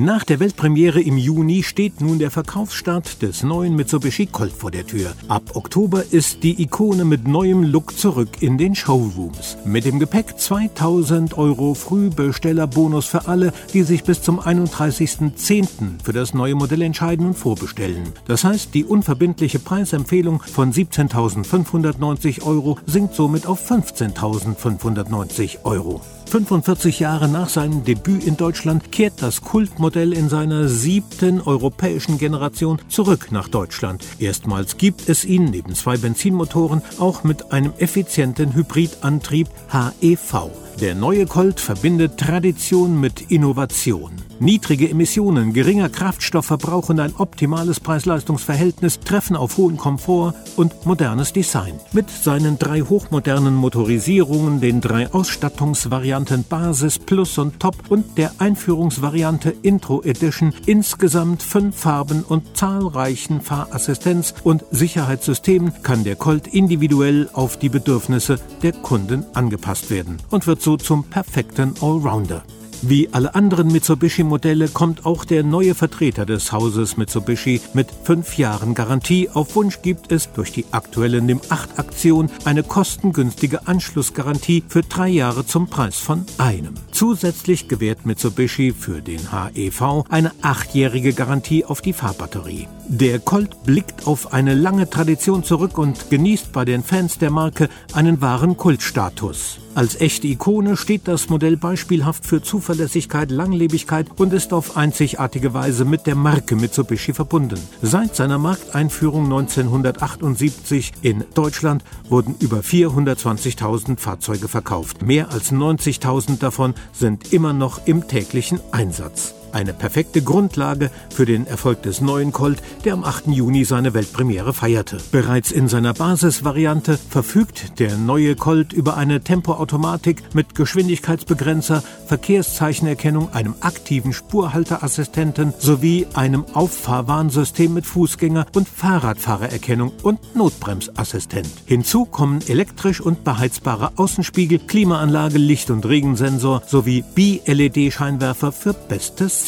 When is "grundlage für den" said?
120.22-121.44